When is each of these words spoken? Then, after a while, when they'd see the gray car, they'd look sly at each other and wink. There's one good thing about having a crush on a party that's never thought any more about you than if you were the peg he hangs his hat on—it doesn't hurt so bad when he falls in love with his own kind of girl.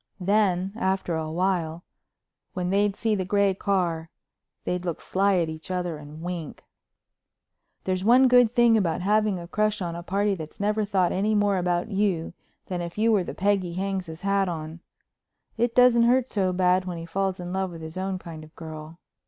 Then, 0.19 0.73
after 0.77 1.13
a 1.13 1.31
while, 1.31 1.83
when 2.53 2.71
they'd 2.71 2.95
see 2.95 3.13
the 3.13 3.23
gray 3.23 3.53
car, 3.53 4.09
they'd 4.63 4.83
look 4.83 4.99
sly 4.99 5.35
at 5.37 5.47
each 5.47 5.69
other 5.69 5.97
and 5.99 6.23
wink. 6.23 6.63
There's 7.83 8.03
one 8.03 8.27
good 8.27 8.55
thing 8.55 8.75
about 8.75 9.01
having 9.01 9.37
a 9.37 9.47
crush 9.47 9.79
on 9.79 9.95
a 9.95 10.01
party 10.01 10.33
that's 10.33 10.59
never 10.59 10.85
thought 10.85 11.11
any 11.11 11.35
more 11.35 11.59
about 11.59 11.91
you 11.91 12.33
than 12.65 12.81
if 12.81 12.97
you 12.97 13.11
were 13.11 13.23
the 13.23 13.35
peg 13.35 13.61
he 13.61 13.75
hangs 13.75 14.07
his 14.07 14.21
hat 14.21 14.49
on—it 14.49 15.75
doesn't 15.75 16.01
hurt 16.01 16.31
so 16.31 16.51
bad 16.51 16.85
when 16.85 16.97
he 16.97 17.05
falls 17.05 17.39
in 17.39 17.53
love 17.53 17.69
with 17.69 17.83
his 17.83 17.95
own 17.95 18.17
kind 18.17 18.43
of 18.43 18.55
girl. 18.55 18.97